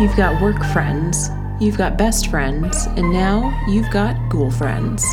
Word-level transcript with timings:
You've 0.00 0.16
got 0.16 0.40
work 0.40 0.64
friends, 0.72 1.28
you've 1.60 1.76
got 1.76 1.98
best 1.98 2.28
friends, 2.28 2.86
and 2.86 3.12
now 3.12 3.54
you've 3.68 3.90
got 3.90 4.16
ghoul 4.30 4.50
friends. 4.50 5.04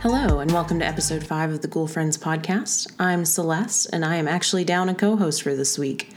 Hello, 0.00 0.40
and 0.40 0.50
welcome 0.50 0.80
to 0.80 0.84
episode 0.84 1.24
5 1.24 1.52
of 1.52 1.62
the 1.62 1.68
Ghoul 1.68 1.86
Friends 1.86 2.18
podcast. 2.18 2.92
I'm 2.98 3.24
Celeste, 3.24 3.90
and 3.92 4.04
I 4.04 4.16
am 4.16 4.26
actually 4.26 4.64
down 4.64 4.88
a 4.88 4.94
co 4.96 5.14
host 5.14 5.42
for 5.42 5.54
this 5.54 5.78
week. 5.78 6.12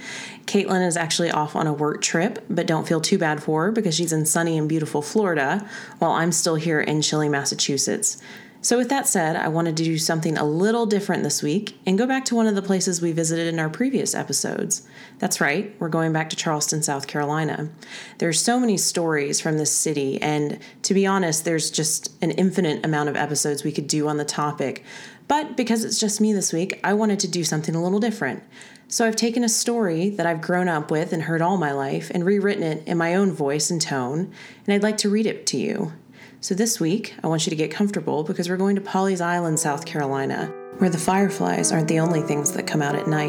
Caitlin 0.47 0.87
is 0.87 0.97
actually 0.97 1.29
off 1.29 1.55
on 1.55 1.67
a 1.67 1.73
work 1.73 2.01
trip, 2.01 2.43
but 2.49 2.65
don't 2.65 2.87
feel 2.87 3.01
too 3.01 3.19
bad 3.19 3.43
for 3.43 3.65
her 3.65 3.71
because 3.71 3.93
she's 3.93 4.11
in 4.11 4.25
sunny 4.25 4.57
and 4.57 4.67
beautiful 4.67 5.03
Florida, 5.03 5.63
while 5.99 6.09
I'm 6.09 6.31
still 6.31 6.55
here 6.55 6.81
in 6.81 7.03
chilly 7.03 7.29
Massachusetts. 7.29 8.19
So, 8.61 8.77
with 8.77 8.89
that 8.89 9.07
said, 9.07 9.37
I 9.37 9.47
wanted 9.47 9.77
to 9.77 9.85
do 9.85 9.97
something 9.97 10.37
a 10.37 10.43
little 10.43 10.85
different 10.85 11.23
this 11.23 11.41
week 11.41 11.79
and 11.85 11.97
go 11.97 12.05
back 12.05 12.25
to 12.25 12.35
one 12.35 12.45
of 12.45 12.55
the 12.55 12.61
places 12.61 13.01
we 13.01 13.13
visited 13.13 13.47
in 13.47 13.57
our 13.57 13.69
previous 13.69 14.13
episodes. 14.13 14.85
That's 15.17 15.39
right, 15.39 15.73
we're 15.79 15.87
going 15.87 16.11
back 16.11 16.29
to 16.31 16.35
Charleston, 16.35 16.83
South 16.83 17.07
Carolina. 17.07 17.69
There's 18.17 18.41
so 18.41 18.59
many 18.59 18.75
stories 18.75 19.39
from 19.39 19.57
this 19.57 19.71
city, 19.71 20.21
and 20.21 20.59
to 20.83 20.93
be 20.93 21.07
honest, 21.07 21.45
there's 21.45 21.71
just 21.71 22.11
an 22.21 22.31
infinite 22.31 22.85
amount 22.85 23.07
of 23.07 23.15
episodes 23.15 23.63
we 23.63 23.71
could 23.71 23.87
do 23.87 24.09
on 24.09 24.17
the 24.17 24.25
topic. 24.25 24.83
But 25.29 25.55
because 25.55 25.85
it's 25.85 25.99
just 25.99 26.19
me 26.19 26.33
this 26.33 26.51
week, 26.51 26.81
I 26.83 26.95
wanted 26.95 27.19
to 27.21 27.29
do 27.29 27.45
something 27.45 27.75
a 27.75 27.81
little 27.81 27.99
different. 27.99 28.43
So 28.89 29.07
I've 29.07 29.15
taken 29.15 29.45
a 29.45 29.49
story 29.49 30.09
that 30.09 30.25
I've 30.25 30.41
grown 30.41 30.67
up 30.67 30.91
with 30.91 31.13
and 31.13 31.23
heard 31.23 31.41
all 31.41 31.55
my 31.55 31.71
life 31.71 32.11
and 32.13 32.25
rewritten 32.25 32.63
it 32.63 32.85
in 32.85 32.97
my 32.97 33.15
own 33.15 33.31
voice 33.31 33.71
and 33.71 33.81
tone, 33.81 34.33
and 34.65 34.73
I'd 34.73 34.83
like 34.83 34.97
to 34.97 35.09
read 35.09 35.27
it 35.27 35.45
to 35.47 35.57
you. 35.57 35.93
So 36.41 36.55
this 36.55 36.79
week, 36.79 37.15
I 37.21 37.27
want 37.27 37.45
you 37.45 37.49
to 37.49 37.55
get 37.57 37.69
comfortable 37.69 38.23
because 38.23 38.47
we're 38.47 38.55
going 38.55 38.77
to 38.77 38.81
Pawleys 38.81 39.19
Island, 39.19 39.59
South 39.59 39.85
Carolina, 39.85 40.45
where 40.77 40.89
the 40.89 40.97
fireflies 40.97 41.73
aren't 41.73 41.89
the 41.89 41.99
only 41.99 42.21
things 42.21 42.53
that 42.53 42.65
come 42.65 42.81
out 42.81 42.95
at 42.95 43.07
night. 43.07 43.27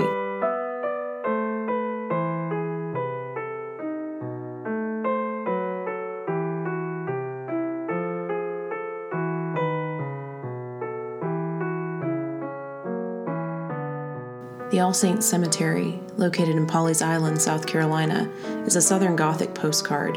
The 14.71 14.79
All 14.79 14.95
Saints 14.95 15.27
Cemetery, 15.27 16.01
located 16.17 16.55
in 16.55 16.65
Pawleys 16.65 17.05
Island, 17.05 17.43
South 17.43 17.67
Carolina, 17.67 18.31
is 18.67 18.77
a 18.77 18.81
Southern 18.81 19.17
Gothic 19.17 19.53
postcard 19.53 20.17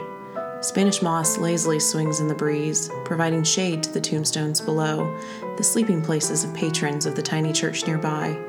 Spanish 0.63 1.01
moss 1.01 1.37
lazily 1.37 1.77
swings 1.77 2.21
in 2.21 2.29
the 2.29 2.33
breeze, 2.33 2.89
providing 3.03 3.43
shade 3.43 3.83
to 3.83 3.91
the 3.91 3.99
tombstones 3.99 4.61
below, 4.61 5.13
the 5.57 5.63
sleeping 5.63 6.01
places 6.01 6.45
of 6.45 6.53
patrons 6.53 7.05
of 7.05 7.15
the 7.15 7.21
tiny 7.21 7.51
church 7.51 7.85
nearby. 7.85 8.39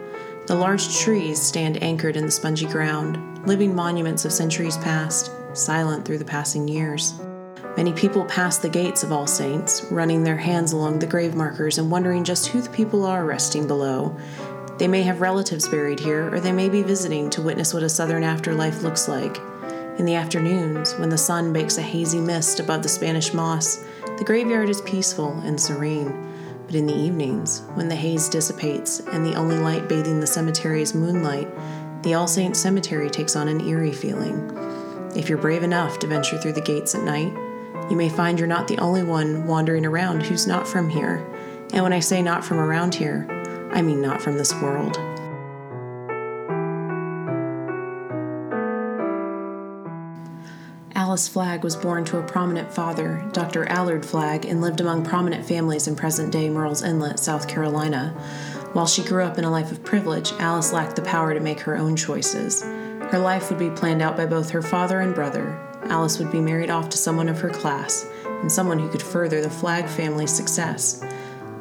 The 0.47 0.55
large 0.55 0.97
trees 0.97 1.43
stand 1.43 1.83
anchored 1.83 2.17
in 2.17 2.25
the 2.25 2.31
spongy 2.31 2.67
ground, 2.67 3.49
living 3.49 3.75
monuments 3.75 4.25
of 4.25 4.33
centuries 4.33 4.77
past, 4.77 5.33
silent 5.55 6.05
through 6.05 6.19
the 6.19 6.25
passing 6.25 6.69
years. 6.69 7.15
Many 7.77 7.93
people 7.93 8.25
pass 8.27 8.59
the 8.59 8.69
gates 8.69 9.03
of 9.03 9.11
All 9.11 9.27
Saints, 9.27 9.85
running 9.91 10.23
their 10.23 10.37
hands 10.37 10.71
along 10.71 11.01
the 11.01 11.09
grave 11.09 11.35
markers 11.35 11.79
and 11.79 11.91
wondering 11.91 12.23
just 12.23 12.47
who 12.47 12.61
the 12.61 12.71
people 12.71 13.05
are 13.05 13.25
resting 13.25 13.67
below. 13.67 14.17
They 14.79 14.87
may 14.87 15.03
have 15.03 15.21
relatives 15.21 15.67
buried 15.67 15.99
here, 15.99 16.33
or 16.33 16.39
they 16.39 16.53
may 16.53 16.69
be 16.69 16.83
visiting 16.83 17.29
to 17.31 17.43
witness 17.43 17.75
what 17.75 17.83
a 17.83 17.89
southern 17.89 18.23
afterlife 18.23 18.83
looks 18.83 19.09
like. 19.09 19.37
In 19.99 20.07
the 20.07 20.17
afternoons, 20.17 20.95
when 20.95 21.09
the 21.09 21.17
sun 21.17 21.53
bakes 21.53 21.79
a 21.79 21.83
hazy 21.83 22.19
mist 22.19 22.59
above 22.59 22.83
the 22.83 22.89
Spanish 22.89 23.33
moss, 23.33 23.85
the 24.19 24.25
graveyard 24.25 24.69
is 24.69 24.81
peaceful 24.83 25.39
and 25.45 25.61
serene. 25.61 26.13
But 26.67 26.75
in 26.75 26.87
the 26.87 26.97
evenings, 26.97 27.63
when 27.75 27.87
the 27.87 27.95
haze 27.95 28.29
dissipates 28.29 28.99
and 28.99 29.25
the 29.25 29.37
only 29.37 29.57
light 29.57 29.89
bathing 29.89 30.19
the 30.19 30.27
cemetery 30.27 30.83
is 30.83 30.95
moonlight, 30.95 31.49
the 32.03 32.15
All 32.15 32.27
Saints 32.27 32.59
Cemetery 32.59 33.09
takes 33.09 33.37
on 33.37 33.47
an 33.47 33.61
eerie 33.61 33.93
feeling. 33.93 34.51
If 35.15 35.29
you're 35.29 35.39
brave 35.39 35.63
enough 35.63 36.01
to 36.01 36.09
venture 36.09 36.39
through 36.39 36.55
the 36.55 36.61
gates 36.61 36.97
at 36.97 37.05
night, 37.05 37.33
you 37.89 37.97
may 37.97 38.09
find 38.09 38.37
you're 38.37 38.49
not 38.49 38.67
the 38.67 38.79
only 38.79 39.05
one 39.05 39.47
wandering 39.47 39.87
around 39.87 40.25
who's 40.25 40.49
not 40.49 40.67
from 40.67 40.89
here. 40.89 41.25
And 41.73 41.85
when 41.85 41.93
I 41.93 42.01
say 42.01 42.21
not 42.21 42.45
from 42.45 42.59
around 42.59 42.97
here, 42.97 43.29
I 43.73 43.81
mean 43.81 44.03
not 44.03 44.21
from 44.21 44.39
this 44.39 44.53
world. 44.55 44.99
Alice 51.15 51.29
Flagg 51.29 51.63
was 51.63 51.77
born 51.77 52.05
to 52.07 52.19
a 52.19 52.25
prominent 52.25 52.73
father, 52.73 53.25
Dr. 53.31 53.69
Allard 53.69 54.05
Flagg, 54.05 54.47
and 54.47 54.61
lived 54.61 54.81
among 54.81 55.05
prominent 55.05 55.47
families 55.47 55.87
in 55.87 55.95
present 55.95 56.33
day 56.33 56.49
Murrells 56.49 56.85
Inlet, 56.85 57.21
South 57.21 57.47
Carolina. 57.47 58.09
While 58.73 58.89
she 58.89 59.05
grew 59.05 59.23
up 59.23 59.39
in 59.39 59.45
a 59.45 59.51
life 59.51 59.71
of 59.71 59.85
privilege, 59.85 60.33
Alice 60.41 60.73
lacked 60.73 60.97
the 60.97 61.03
power 61.03 61.33
to 61.33 61.39
make 61.39 61.61
her 61.61 61.77
own 61.77 61.95
choices. 61.95 62.63
Her 62.63 63.21
life 63.21 63.49
would 63.49 63.61
be 63.61 63.71
planned 63.71 64.03
out 64.03 64.17
by 64.17 64.27
both 64.27 64.51
her 64.51 64.61
father 64.61 64.99
and 64.99 65.15
brother. 65.15 65.57
Alice 65.85 66.19
would 66.19 66.33
be 66.33 66.41
married 66.41 66.69
off 66.69 66.89
to 66.89 66.99
someone 66.99 67.29
of 67.29 67.39
her 67.39 67.51
class, 67.51 68.05
and 68.25 68.51
someone 68.51 68.81
who 68.81 68.89
could 68.89 69.01
further 69.01 69.41
the 69.41 69.49
Flagg 69.49 69.87
family's 69.87 70.35
success. 70.35 71.01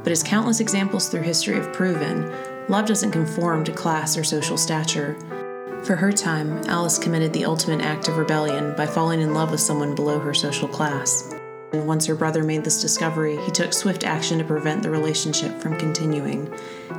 But 0.01 0.11
as 0.11 0.23
countless 0.23 0.61
examples 0.61 1.09
through 1.09 1.21
history 1.21 1.53
have 1.53 1.71
proven, 1.73 2.33
love 2.69 2.87
doesn't 2.87 3.11
conform 3.11 3.65
to 3.65 3.71
class 3.71 4.17
or 4.17 4.23
social 4.23 4.57
stature. 4.57 5.15
For 5.85 5.97
her 5.97 6.13
time, 6.13 6.59
Alice 6.67 6.97
committed 6.97 7.33
the 7.33 7.43
ultimate 7.43 7.81
act 7.81 8.07
of 8.07 8.17
rebellion 8.17 8.73
by 8.75 8.85
falling 8.85 9.19
in 9.19 9.33
love 9.33 9.51
with 9.51 9.59
someone 9.59 9.95
below 9.95 10.17
her 10.17 10.33
social 10.33 10.67
class. 10.67 11.35
And 11.73 11.85
once 11.85 12.05
her 12.05 12.15
brother 12.15 12.41
made 12.41 12.63
this 12.63 12.81
discovery, 12.81 13.35
he 13.37 13.51
took 13.51 13.73
swift 13.73 14.05
action 14.05 14.37
to 14.37 14.45
prevent 14.45 14.81
the 14.81 14.89
relationship 14.89 15.59
from 15.59 15.77
continuing. 15.77 16.53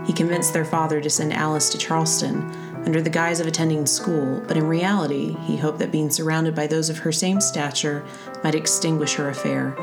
He 0.04 0.12
convinced 0.12 0.52
their 0.52 0.66
father 0.66 1.00
to 1.00 1.08
send 1.08 1.32
Alice 1.32 1.70
to 1.70 1.78
Charleston 1.78 2.42
under 2.84 3.00
the 3.00 3.08
guise 3.08 3.40
of 3.40 3.46
attending 3.46 3.86
school, 3.86 4.42
but 4.46 4.58
in 4.58 4.66
reality, 4.66 5.34
he 5.44 5.56
hoped 5.56 5.78
that 5.78 5.90
being 5.90 6.10
surrounded 6.10 6.54
by 6.54 6.66
those 6.66 6.90
of 6.90 6.98
her 6.98 7.12
same 7.12 7.40
stature 7.40 8.04
might 8.42 8.54
extinguish 8.54 9.14
her 9.14 9.30
affair. 9.30 9.74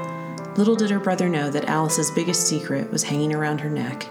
Little 0.58 0.76
did 0.76 0.92
her 0.92 1.00
brother 1.00 1.28
know 1.28 1.50
that 1.50 1.66
Alice's 1.66 2.12
biggest 2.12 2.48
secret 2.48 2.92
was 2.92 3.04
hanging 3.04 3.34
around 3.34 3.62
her 3.62 3.70
neck 3.70 4.08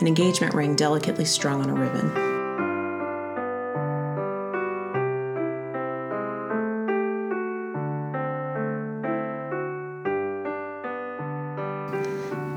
an 0.00 0.08
engagement 0.08 0.52
ring 0.52 0.74
delicately 0.74 1.24
strung 1.24 1.60
on 1.60 1.70
a 1.70 1.74
ribbon. 1.74 2.31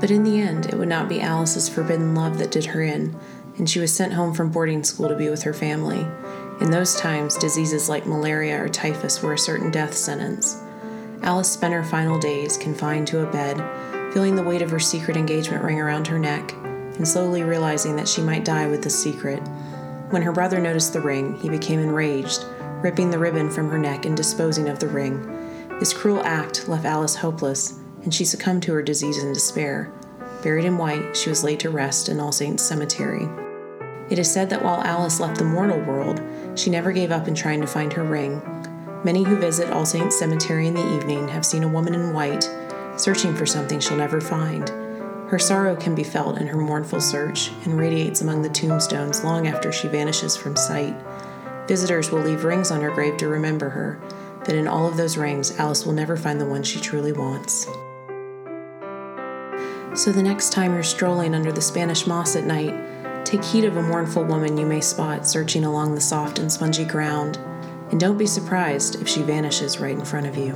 But 0.06 0.14
in 0.14 0.22
the 0.22 0.40
end, 0.40 0.66
it 0.66 0.76
would 0.76 0.86
not 0.86 1.08
be 1.08 1.20
Alice's 1.20 1.68
forbidden 1.68 2.14
love 2.14 2.38
that 2.38 2.52
did 2.52 2.66
her 2.66 2.80
in, 2.80 3.18
and 3.58 3.68
she 3.68 3.80
was 3.80 3.92
sent 3.92 4.12
home 4.12 4.34
from 4.34 4.52
boarding 4.52 4.84
school 4.84 5.08
to 5.08 5.16
be 5.16 5.28
with 5.28 5.42
her 5.42 5.52
family. 5.52 6.06
In 6.60 6.70
those 6.70 6.94
times, 6.94 7.36
diseases 7.36 7.88
like 7.88 8.06
malaria 8.06 8.62
or 8.62 8.68
typhus 8.68 9.20
were 9.20 9.32
a 9.32 9.38
certain 9.38 9.72
death 9.72 9.94
sentence. 9.94 10.62
Alice 11.22 11.50
spent 11.50 11.74
her 11.74 11.82
final 11.82 12.20
days 12.20 12.56
confined 12.56 13.08
to 13.08 13.26
a 13.26 13.32
bed, 13.32 13.60
feeling 14.12 14.36
the 14.36 14.44
weight 14.44 14.62
of 14.62 14.70
her 14.70 14.78
secret 14.78 15.16
engagement 15.16 15.64
ring 15.64 15.80
around 15.80 16.06
her 16.06 16.20
neck, 16.20 16.52
and 16.52 17.08
slowly 17.08 17.42
realizing 17.42 17.96
that 17.96 18.06
she 18.06 18.22
might 18.22 18.44
die 18.44 18.68
with 18.68 18.84
the 18.84 18.90
secret. 18.90 19.40
When 20.10 20.22
her 20.22 20.30
brother 20.30 20.60
noticed 20.60 20.92
the 20.92 21.00
ring, 21.00 21.36
he 21.40 21.48
became 21.48 21.80
enraged, 21.80 22.44
ripping 22.80 23.10
the 23.10 23.18
ribbon 23.18 23.50
from 23.50 23.68
her 23.70 23.78
neck 23.78 24.06
and 24.06 24.16
disposing 24.16 24.68
of 24.68 24.78
the 24.78 24.86
ring. 24.86 25.20
This 25.80 25.92
cruel 25.92 26.22
act 26.22 26.68
left 26.68 26.84
Alice 26.84 27.16
hopeless 27.16 27.80
and 28.06 28.14
she 28.14 28.24
succumbed 28.24 28.62
to 28.62 28.72
her 28.72 28.82
disease 28.82 29.22
in 29.22 29.32
despair. 29.32 29.92
Buried 30.46 30.64
in 30.64 30.78
white, 30.78 31.16
she 31.16 31.28
was 31.28 31.42
laid 31.42 31.58
to 31.58 31.70
rest 31.70 32.08
in 32.08 32.20
All 32.20 32.30
Saints 32.30 32.62
Cemetery. 32.62 33.28
It 34.10 34.20
is 34.20 34.32
said 34.32 34.48
that 34.50 34.62
while 34.62 34.80
Alice 34.80 35.18
left 35.18 35.38
the 35.38 35.44
mortal 35.44 35.80
world, 35.80 36.22
she 36.54 36.70
never 36.70 36.92
gave 36.92 37.10
up 37.10 37.26
in 37.26 37.34
trying 37.34 37.60
to 37.62 37.66
find 37.66 37.92
her 37.92 38.04
ring. 38.04 38.40
Many 39.02 39.24
who 39.24 39.34
visit 39.34 39.72
All 39.72 39.84
Saints 39.84 40.16
Cemetery 40.16 40.68
in 40.68 40.74
the 40.74 40.94
evening 40.94 41.26
have 41.26 41.44
seen 41.44 41.64
a 41.64 41.68
woman 41.68 41.96
in 41.96 42.12
white, 42.12 42.48
searching 42.96 43.34
for 43.34 43.44
something 43.44 43.80
she'll 43.80 43.96
never 43.96 44.20
find. 44.20 44.68
Her 45.28 45.38
sorrow 45.40 45.74
can 45.74 45.96
be 45.96 46.04
felt 46.04 46.38
in 46.38 46.46
her 46.46 46.58
mournful 46.58 47.00
search 47.00 47.50
and 47.64 47.76
radiates 47.76 48.20
among 48.20 48.42
the 48.42 48.48
tombstones 48.48 49.24
long 49.24 49.48
after 49.48 49.72
she 49.72 49.88
vanishes 49.88 50.36
from 50.36 50.54
sight. 50.54 50.94
Visitors 51.66 52.12
will 52.12 52.20
leave 52.20 52.44
rings 52.44 52.70
on 52.70 52.82
her 52.82 52.92
grave 52.92 53.16
to 53.16 53.26
remember 53.26 53.70
her, 53.70 54.00
but 54.44 54.54
in 54.54 54.68
all 54.68 54.86
of 54.86 54.96
those 54.96 55.16
rings, 55.16 55.58
Alice 55.58 55.84
will 55.84 55.92
never 55.92 56.16
find 56.16 56.40
the 56.40 56.46
one 56.46 56.62
she 56.62 56.78
truly 56.78 57.10
wants. 57.10 57.66
So 59.96 60.12
the 60.12 60.22
next 60.22 60.52
time 60.52 60.74
you're 60.74 60.82
strolling 60.82 61.34
under 61.34 61.50
the 61.50 61.62
Spanish 61.62 62.06
moss 62.06 62.36
at 62.36 62.44
night, 62.44 63.24
take 63.24 63.42
heed 63.42 63.64
of 63.64 63.78
a 63.78 63.82
mournful 63.82 64.24
woman 64.24 64.58
you 64.58 64.66
may 64.66 64.82
spot 64.82 65.26
searching 65.26 65.64
along 65.64 65.94
the 65.94 66.02
soft 66.02 66.38
and 66.38 66.52
spongy 66.52 66.84
ground, 66.84 67.38
and 67.90 67.98
don't 67.98 68.18
be 68.18 68.26
surprised 68.26 69.00
if 69.00 69.08
she 69.08 69.22
vanishes 69.22 69.80
right 69.80 69.98
in 69.98 70.04
front 70.04 70.26
of 70.26 70.36
you. 70.36 70.54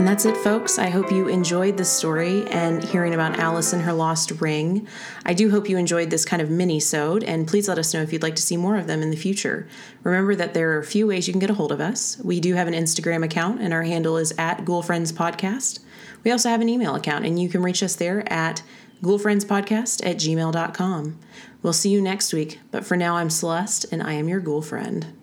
And 0.00 0.08
that's 0.08 0.24
it, 0.24 0.38
folks. 0.38 0.78
I 0.78 0.88
hope 0.88 1.12
you 1.12 1.28
enjoyed 1.28 1.76
the 1.76 1.84
story 1.84 2.46
and 2.46 2.82
hearing 2.82 3.12
about 3.12 3.38
Alice 3.38 3.74
and 3.74 3.82
her 3.82 3.92
lost 3.92 4.40
ring. 4.40 4.88
I 5.26 5.34
do 5.34 5.50
hope 5.50 5.68
you 5.68 5.76
enjoyed 5.76 6.08
this 6.08 6.24
kind 6.24 6.40
of 6.40 6.48
mini-sode, 6.48 7.22
and 7.22 7.46
please 7.46 7.68
let 7.68 7.76
us 7.76 7.92
know 7.92 8.00
if 8.00 8.10
you'd 8.10 8.22
like 8.22 8.36
to 8.36 8.42
see 8.42 8.56
more 8.56 8.78
of 8.78 8.86
them 8.86 9.02
in 9.02 9.10
the 9.10 9.16
future. 9.18 9.68
Remember 10.02 10.34
that 10.34 10.54
there 10.54 10.72
are 10.72 10.78
a 10.78 10.84
few 10.84 11.06
ways 11.06 11.28
you 11.28 11.34
can 11.34 11.38
get 11.38 11.50
a 11.50 11.54
hold 11.54 11.70
of 11.70 11.82
us. 11.82 12.18
We 12.24 12.40
do 12.40 12.54
have 12.54 12.66
an 12.66 12.72
Instagram 12.72 13.22
account, 13.22 13.60
and 13.60 13.74
our 13.74 13.82
handle 13.82 14.16
is 14.16 14.32
at 14.38 14.64
Ghoulfriends 14.64 15.12
Podcast. 15.12 15.80
We 16.24 16.30
also 16.30 16.48
have 16.48 16.62
an 16.62 16.70
email 16.70 16.94
account, 16.94 17.26
and 17.26 17.38
you 17.38 17.50
can 17.50 17.62
reach 17.62 17.82
us 17.82 17.94
there 17.94 18.26
at 18.32 18.62
ghoulfriendspodcast 19.02 20.06
at 20.06 20.16
gmail.com. 20.16 21.18
We'll 21.62 21.72
see 21.74 21.90
you 21.90 22.00
next 22.00 22.32
week, 22.32 22.58
but 22.70 22.86
for 22.86 22.96
now, 22.96 23.16
I'm 23.16 23.28
Celeste, 23.28 23.84
and 23.92 24.02
I 24.02 24.14
am 24.14 24.28
your 24.28 24.40
ghoul 24.40 24.62
friend. 24.62 25.19